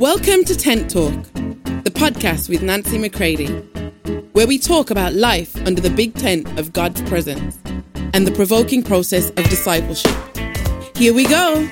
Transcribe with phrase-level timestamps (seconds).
[0.00, 3.46] Welcome to Tent Talk, the podcast with Nancy McCready,
[4.32, 7.58] where we talk about life under the big tent of God's presence
[8.12, 10.14] and the provoking process of discipleship.
[10.94, 11.66] Here we go.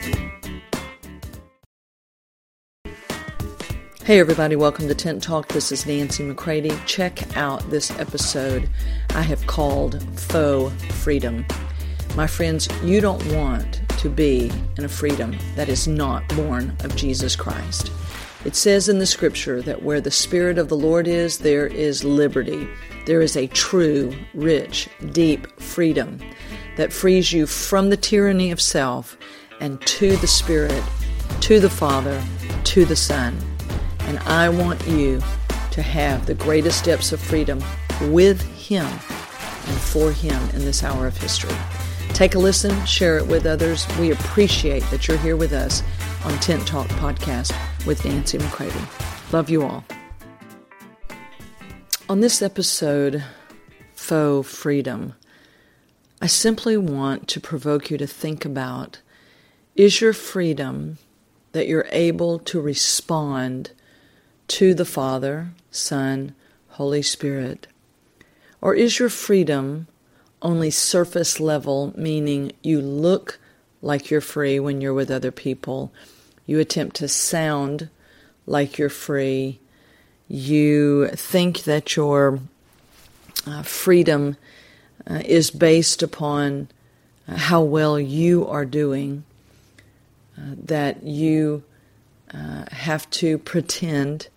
[4.04, 5.49] Hey, everybody, welcome to Tent Talk.
[5.49, 6.72] This is Nancy McCready.
[6.87, 8.71] Check out this episode
[9.11, 11.45] I have called Faux Freedom.
[12.17, 16.95] My friends, you don't want to be in a freedom that is not born of
[16.95, 17.91] Jesus Christ.
[18.45, 22.04] It says in the scripture that where the Spirit of the Lord is, there is
[22.04, 22.68] liberty.
[23.06, 26.20] There is a true, rich, deep freedom
[26.76, 29.16] that frees you from the tyranny of self
[29.59, 30.84] and to the Spirit,
[31.40, 32.23] to the Father,
[32.64, 33.34] to the Son.
[34.00, 35.23] And I want you
[35.70, 37.64] to have the greatest depths of freedom
[38.02, 41.56] with Him and for Him in this hour of history.
[42.12, 43.86] Take a listen, share it with others.
[43.98, 45.82] We appreciate that you're here with us
[46.24, 47.54] on Tent Talk Podcast
[47.86, 48.78] with Nancy McCready.
[49.32, 49.84] Love you all.
[52.09, 53.24] On this episode,
[53.95, 55.14] Faux Freedom,
[56.20, 59.01] I simply want to provoke you to think about
[59.74, 60.98] is your freedom
[61.52, 63.70] that you're able to respond
[64.48, 66.34] to the Father, Son,
[66.69, 67.67] Holy Spirit?
[68.61, 69.86] Or is your freedom
[70.45, 73.41] only surface level, meaning you look
[73.83, 75.92] like you're free when you're with other people.
[76.47, 77.89] You attempt to sound
[78.47, 79.59] like you're free.
[80.28, 82.41] You think that your
[83.47, 84.36] uh, freedom
[85.09, 86.69] uh, is based upon
[87.27, 89.25] uh, how well you are doing,
[90.39, 91.62] uh, that you
[92.33, 94.29] uh, have to pretend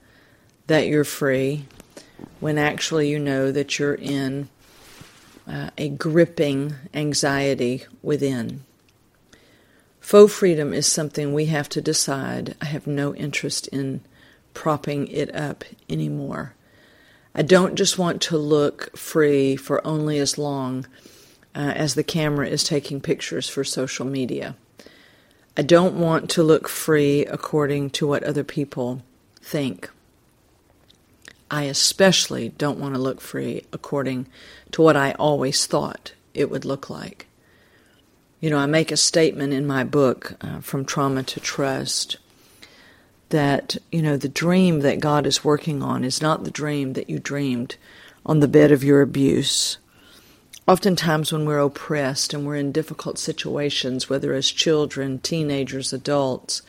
[0.68, 1.66] that you're free
[2.40, 4.50] when actually you know that you're in
[5.48, 8.64] uh, a gripping anxiety within.
[10.00, 12.56] Faux freedom is something we have to decide.
[12.62, 14.02] I have no interest in
[14.54, 16.54] propping it up anymore.
[17.36, 20.88] I don't just want to look free for only as long
[21.54, 24.56] uh, as the camera is taking pictures for social media.
[25.56, 29.04] I don't want to look free according to what other people
[29.42, 29.90] think.
[31.50, 34.28] I especially don't want to look free according
[34.72, 37.28] to what I always thought it would look like.
[38.40, 42.18] You know, I make a statement in my book, uh, From Trauma to Trust,
[43.30, 47.10] that, you know, the dream that God is working on is not the dream that
[47.10, 47.76] you dreamed
[48.26, 49.78] on the bed of your abuse.
[50.68, 56.62] Oftentimes, when we're oppressed and we're in difficult situations, whether as children, teenagers, adults,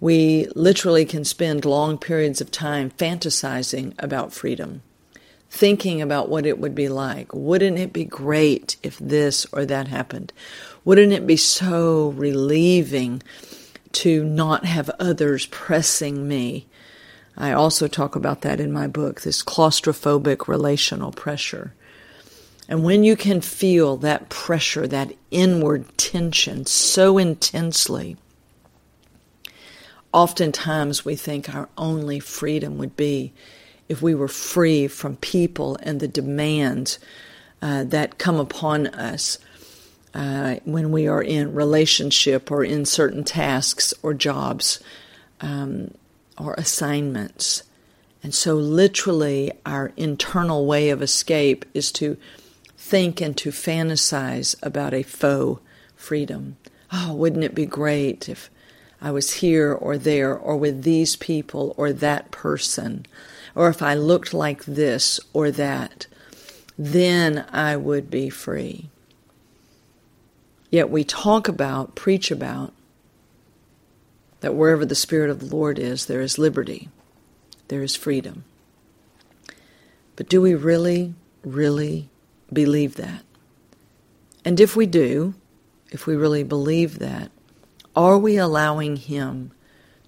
[0.00, 4.82] we literally can spend long periods of time fantasizing about freedom,
[5.50, 7.32] thinking about what it would be like.
[7.32, 10.32] Wouldn't it be great if this or that happened?
[10.84, 13.22] Wouldn't it be so relieving
[13.92, 16.66] to not have others pressing me?
[17.36, 21.74] I also talk about that in my book, this claustrophobic relational pressure.
[22.68, 28.16] And when you can feel that pressure, that inward tension so intensely,
[30.16, 33.34] Oftentimes, we think our only freedom would be
[33.86, 36.98] if we were free from people and the demands
[37.60, 39.38] uh, that come upon us
[40.14, 44.80] uh, when we are in relationship or in certain tasks or jobs
[45.42, 45.92] um,
[46.38, 47.62] or assignments.
[48.22, 52.16] And so, literally, our internal way of escape is to
[52.78, 55.60] think and to fantasize about a faux
[55.94, 56.56] freedom.
[56.90, 58.48] Oh, wouldn't it be great if
[59.00, 63.06] I was here or there or with these people or that person,
[63.54, 66.06] or if I looked like this or that,
[66.78, 68.90] then I would be free.
[70.70, 72.72] Yet we talk about, preach about,
[74.40, 76.88] that wherever the Spirit of the Lord is, there is liberty,
[77.68, 78.44] there is freedom.
[80.16, 81.14] But do we really,
[81.44, 82.08] really
[82.52, 83.22] believe that?
[84.44, 85.34] And if we do,
[85.90, 87.30] if we really believe that,
[87.96, 89.52] are we allowing Him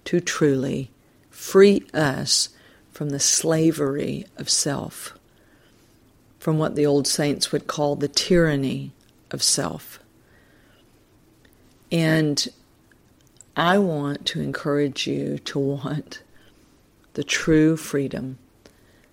[0.05, 0.91] to truly
[1.31, 2.51] free us
[2.93, 5.19] from the slavery of self,
[6.39, 8.93] from what the old saints would call the tyranny
[9.31, 10.01] of self?
[11.91, 12.47] And
[13.57, 16.23] I want to encourage you to want
[17.15, 18.39] the true freedom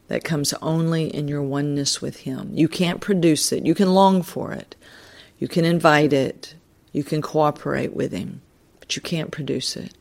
[0.07, 2.51] that comes only in your oneness with Him.
[2.53, 3.65] You can't produce it.
[3.65, 4.75] You can long for it.
[5.39, 6.55] You can invite it.
[6.91, 8.41] You can cooperate with Him
[8.85, 9.93] but you can't produce it.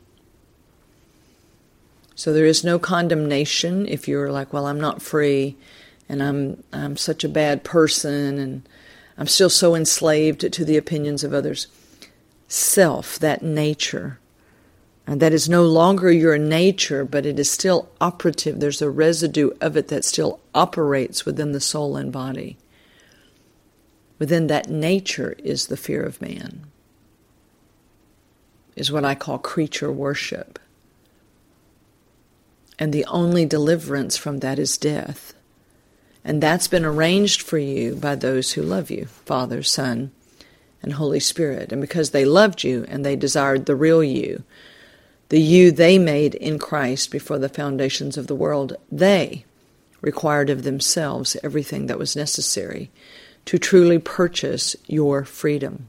[2.14, 5.56] So there is no condemnation if you're like, well, I'm not free
[6.08, 8.68] and I'm I'm such a bad person and
[9.16, 11.66] I'm still so enslaved to the opinions of others.
[12.46, 14.18] Self, that nature,
[15.06, 18.60] And that is no longer your nature, but it is still operative.
[18.60, 22.56] There's a residue of it that still operates within the soul and body.
[24.18, 26.66] Within that nature is the fear of man,
[28.76, 30.58] is what I call creature worship.
[32.78, 35.34] And the only deliverance from that is death.
[36.24, 40.10] And that's been arranged for you by those who love you Father, Son,
[40.82, 41.70] and Holy Spirit.
[41.70, 44.42] And because they loved you and they desired the real you,
[45.28, 49.44] the you they made in Christ before the foundations of the world, they
[50.00, 52.90] required of themselves everything that was necessary
[53.46, 55.88] to truly purchase your freedom.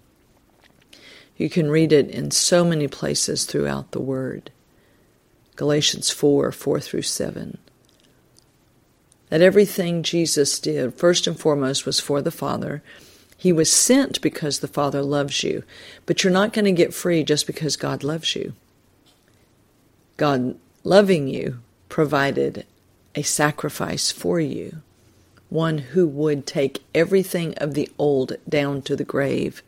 [1.38, 4.52] You can read it in so many places throughout the Word.
[5.56, 7.58] Galatians 4 4 through 7.
[9.30, 12.84] That everything Jesus did, first and foremost, was for the Father.
[13.38, 15.64] He was sent because the Father loves you,
[16.06, 18.54] but you're not going to get free just because God loves you.
[20.18, 21.60] God loving you
[21.90, 22.66] provided
[23.14, 24.82] a sacrifice for you,
[25.50, 29.62] one who would take everything of the old down to the grave,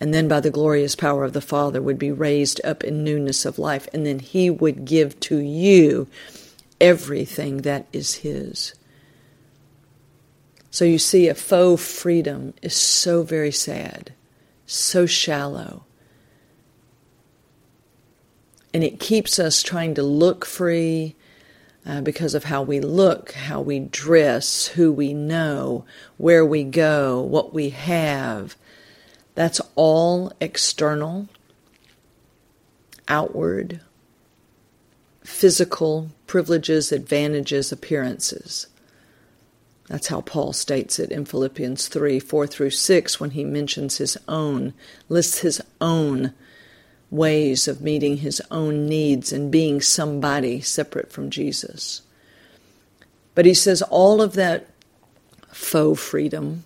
[0.00, 3.44] and then by the glorious power of the Father would be raised up in newness
[3.44, 6.08] of life, and then he would give to you
[6.80, 8.74] everything that is his.
[10.70, 14.14] So you see, a faux freedom is so very sad,
[14.66, 15.84] so shallow.
[18.72, 21.16] And it keeps us trying to look free
[21.84, 25.84] uh, because of how we look, how we dress, who we know,
[26.18, 28.56] where we go, what we have.
[29.40, 31.26] That's all external,
[33.08, 33.80] outward,
[35.24, 38.66] physical privileges, advantages, appearances.
[39.88, 44.18] That's how Paul states it in Philippians 3 4 through 6 when he mentions his
[44.28, 44.74] own,
[45.08, 46.34] lists his own
[47.10, 52.02] ways of meeting his own needs and being somebody separate from Jesus.
[53.34, 54.66] But he says all of that
[55.50, 56.64] faux freedom,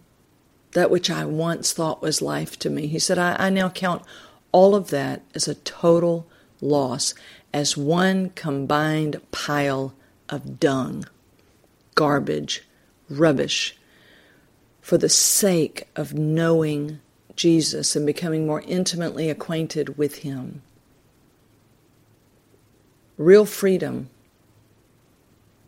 [0.75, 4.03] that which I once thought was life to me, he said, I, I now count
[4.53, 6.27] all of that as a total
[6.61, 7.15] loss,
[7.53, 9.95] as one combined pile
[10.29, 11.07] of dung,
[11.95, 12.63] garbage,
[13.09, 13.77] rubbish,
[14.81, 17.01] for the sake of knowing
[17.37, 20.63] Jesus and becoming more intimately acquainted with Him.
[23.17, 24.11] Real freedom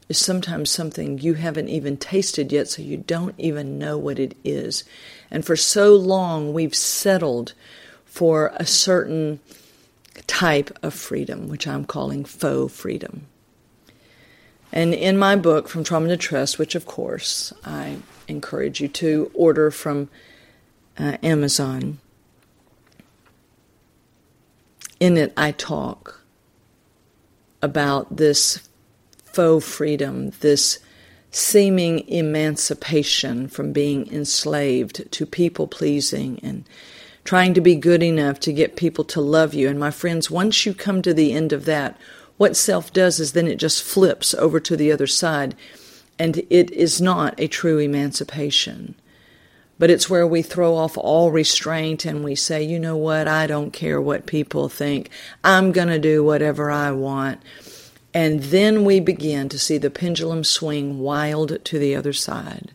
[0.08, 4.36] is sometimes something you haven't even tasted yet, so you don't even know what it
[4.44, 4.84] is.
[5.30, 7.54] And for so long, we've settled
[8.04, 9.40] for a certain
[10.26, 13.26] type of freedom, which I'm calling faux freedom.
[14.72, 17.98] And in my book, From Trauma to Trust, which of course I
[18.28, 20.08] encourage you to order from
[20.98, 21.98] uh, Amazon.
[24.98, 26.22] In it, I talk
[27.62, 28.68] about this
[29.36, 30.78] faux freedom, this
[31.30, 36.64] seeming emancipation from being enslaved to people pleasing and
[37.22, 39.68] trying to be good enough to get people to love you.
[39.68, 42.00] And my friends, once you come to the end of that,
[42.38, 45.54] what self does is then it just flips over to the other side,
[46.18, 48.94] and it is not a true emancipation
[49.78, 53.46] but it's where we throw off all restraint and we say, you know what, I
[53.46, 55.10] don't care what people think.
[55.44, 57.42] I'm going to do whatever I want.
[58.16, 62.72] And then we begin to see the pendulum swing wild to the other side.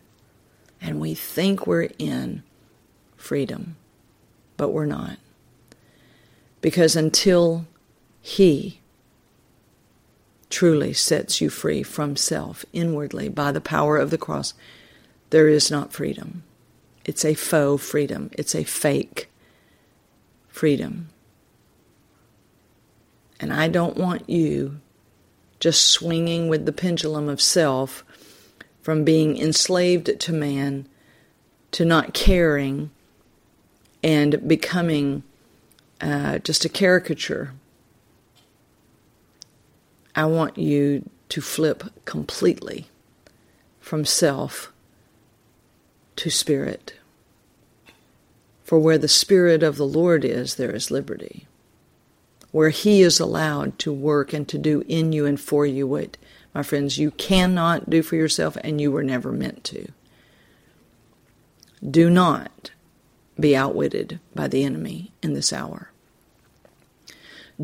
[0.80, 2.44] And we think we're in
[3.16, 3.74] freedom,
[4.56, 5.18] but we're not.
[6.60, 7.66] Because until
[8.20, 8.78] He
[10.48, 14.54] truly sets you free from self inwardly by the power of the cross,
[15.30, 16.44] there is not freedom.
[17.04, 19.28] It's a faux freedom, it's a fake
[20.48, 21.08] freedom.
[23.40, 24.78] And I don't want you
[25.62, 28.02] just swinging with the pendulum of self
[28.80, 30.84] from being enslaved to man
[31.70, 32.90] to not caring
[34.02, 35.22] and becoming
[36.00, 37.52] uh, just a caricature.
[40.16, 42.88] I want you to flip completely
[43.78, 44.72] from self
[46.16, 46.94] to spirit.
[48.64, 51.46] For where the Spirit of the Lord is, there is liberty.
[52.52, 56.16] Where He is allowed to work and to do in you and for you what,
[56.54, 59.88] my friends, you cannot do for yourself and you were never meant to.
[61.88, 62.70] Do not
[63.40, 65.90] be outwitted by the enemy in this hour.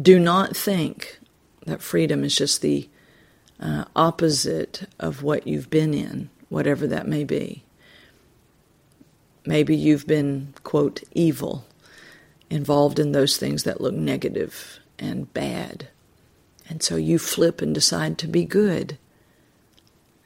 [0.01, 1.21] Do not think
[1.67, 2.89] that freedom is just the
[3.61, 7.65] uh, opposite of what you've been in, whatever that may be.
[9.45, 11.67] Maybe you've been, quote, evil,
[12.51, 15.89] involved in those things that look negative and bad.
[16.69, 18.99] And so you flip and decide to be good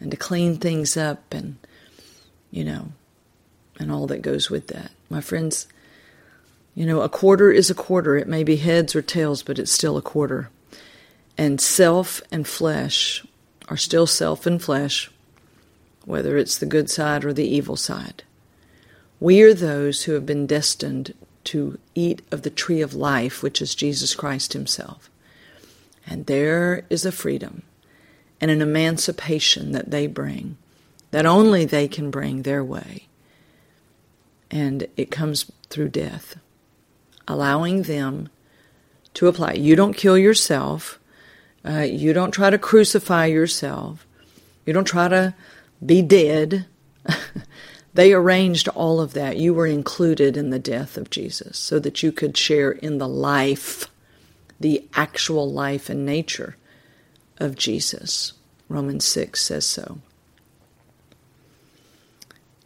[0.01, 1.57] and to clean things up and,
[2.51, 2.93] you know,
[3.79, 4.91] and all that goes with that.
[5.09, 5.67] My friends,
[6.75, 8.17] you know, a quarter is a quarter.
[8.17, 10.51] It may be heads or tails, but it's still a quarter.
[11.39, 13.25] And self and flesh
[13.69, 15.11] are still self and flesh,
[16.05, 18.23] whether it's the good side or the evil side.
[19.21, 21.15] We are those who have been destined
[21.45, 25.11] to eat of the tree of life, which is Jesus Christ Himself.
[26.07, 27.63] And there is a freedom
[28.41, 30.57] and an emancipation that they bring
[31.13, 33.07] that only they can bring their way.
[34.51, 36.37] And it comes through death,
[37.29, 38.29] allowing them
[39.15, 39.53] to apply.
[39.53, 40.99] You don't kill yourself.
[41.65, 44.07] Uh, you don't try to crucify yourself.
[44.67, 45.35] You don't try to
[45.85, 46.67] be dead.
[47.95, 49.37] they arranged all of that.
[49.37, 53.09] You were included in the death of Jesus so that you could share in the
[53.09, 53.89] life
[54.59, 56.57] the actual life and nature
[57.39, 58.33] of Jesus.
[58.69, 59.99] Romans 6 says so.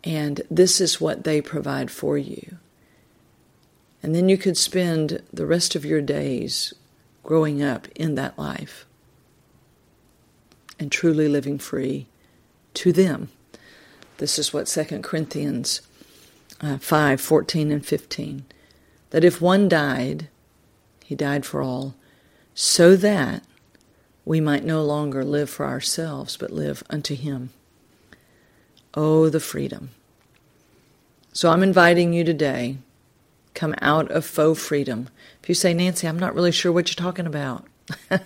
[0.04, 2.58] And this is what they provide for you.
[4.02, 6.72] And then you could spend the rest of your days
[7.24, 8.86] growing up in that life
[10.78, 12.06] and truly living free
[12.74, 13.30] to them.
[14.18, 15.82] This is what 2 Corinthians
[16.60, 18.44] uh, 5 14 and 15.
[19.10, 20.28] That if one died,
[21.04, 21.94] he died for all,
[22.54, 23.44] so that
[24.24, 27.50] we might no longer live for ourselves, but live unto Him.
[28.94, 29.90] Oh, the freedom.
[31.32, 32.78] So I'm inviting you today,
[33.54, 35.08] come out of faux freedom.
[35.42, 37.66] If you say, Nancy, I'm not really sure what you're talking about,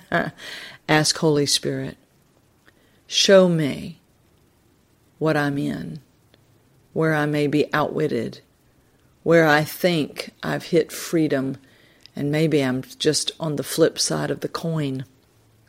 [0.89, 1.99] ask Holy Spirit,
[3.07, 4.00] show me
[5.21, 6.01] what I'm in,
[6.95, 8.41] where I may be outwitted,
[9.23, 11.59] where I think I've hit freedom
[12.17, 15.05] and maybe I'm just on the flip side of the coin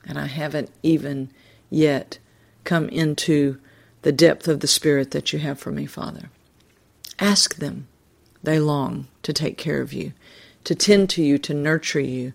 [0.08, 1.30] and I haven't even
[1.70, 2.18] yet
[2.64, 3.60] come into
[4.04, 6.30] the depth of the Spirit that you have for me, Father.
[7.20, 7.88] Ask them.
[8.42, 10.14] They long to take care of you,
[10.64, 12.32] to tend to you, to nurture you,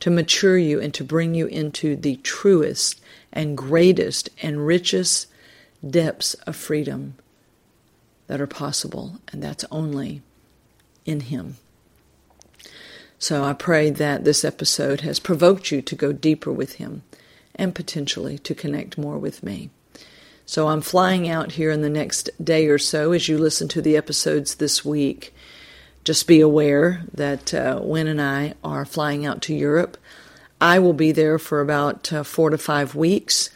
[0.00, 3.00] to mature you, and to bring you into the truest
[3.32, 5.28] and greatest and richest
[5.86, 7.14] depths of freedom
[8.26, 10.22] that are possible, and that's only
[11.04, 11.56] in Him.
[13.18, 17.02] So I pray that this episode has provoked you to go deeper with him
[17.56, 19.70] and potentially to connect more with me.
[20.46, 23.82] So I'm flying out here in the next day or so as you listen to
[23.82, 25.34] the episodes this week.
[26.04, 29.98] Just be aware that uh, Win and I are flying out to Europe.
[30.60, 33.50] I will be there for about uh, four to five weeks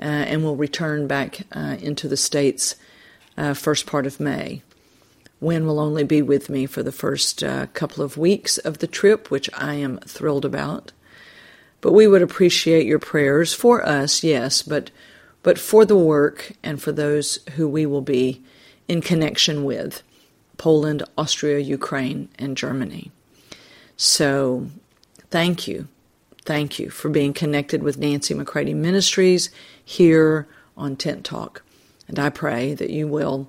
[0.00, 2.74] and will return back uh, into the States
[3.36, 4.62] uh, first part of May.
[5.40, 8.86] Win will only be with me for the first uh, couple of weeks of the
[8.86, 10.92] trip, which I am thrilled about.
[11.80, 14.90] But we would appreciate your prayers for us, yes, but
[15.42, 18.42] but for the work and for those who we will be
[18.88, 20.02] in connection with
[20.58, 23.10] Poland, Austria, Ukraine, and Germany.
[23.96, 24.66] So,
[25.30, 25.88] thank you.
[26.50, 29.50] Thank you for being connected with Nancy McCready Ministries
[29.84, 31.62] here on Tent Talk.
[32.08, 33.48] And I pray that you will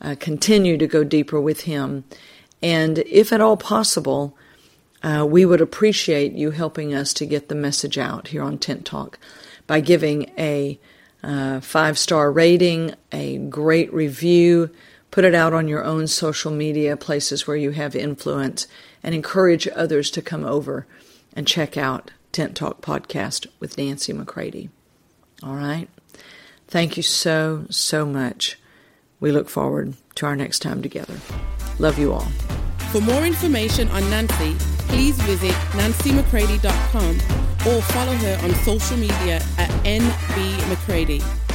[0.00, 2.04] uh, continue to go deeper with Him.
[2.62, 4.34] And if at all possible,
[5.02, 8.86] uh, we would appreciate you helping us to get the message out here on Tent
[8.86, 9.18] Talk
[9.66, 10.80] by giving a
[11.22, 14.70] uh, five star rating, a great review,
[15.10, 18.66] put it out on your own social media places where you have influence,
[19.02, 20.86] and encourage others to come over
[21.34, 24.70] and check out Tent Talk Podcast with Nancy McCready.
[25.42, 25.88] All right?
[26.66, 28.58] Thank you so, so much
[29.20, 31.14] we look forward to our next time together.
[31.78, 32.28] Love you all.
[32.92, 34.54] For more information on Nancy,
[34.88, 37.14] please visit nancymccready.com
[37.66, 41.47] or follow her on social media at nbmccready.